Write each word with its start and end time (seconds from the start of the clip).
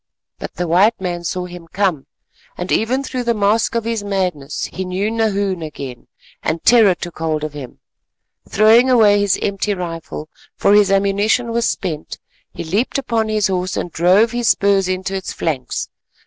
But 0.39 0.55
the 0.55 0.67
white 0.67 0.99
man 0.99 1.23
saw 1.23 1.45
him 1.45 1.67
come, 1.67 2.07
and 2.57 2.71
even 2.71 3.03
through 3.03 3.23
the 3.23 3.35
mask 3.35 3.75
of 3.75 3.83
his 3.83 4.03
madness 4.03 4.65
he 4.73 4.83
knew 4.83 5.11
Nahoon 5.11 5.61
again, 5.61 6.07
and 6.41 6.63
terror 6.63 6.95
took 6.95 7.19
hold 7.19 7.43
of 7.43 7.53
him. 7.53 7.81
Throwing 8.49 8.89
away 8.89 9.19
his 9.19 9.37
empty 9.43 9.75
rifle, 9.75 10.27
for 10.55 10.73
his 10.73 10.89
ammunition 10.89 11.51
was 11.51 11.69
spent, 11.69 12.17
he 12.51 12.63
leaped 12.63 12.97
upon 12.97 13.29
his 13.29 13.45
horse 13.45 13.77
and 13.77 13.91
drove 13.91 14.31
his 14.31 14.47
spurs 14.49 14.87
into 14.87 15.13
its 15.13 15.33
flanks. 15.33 15.87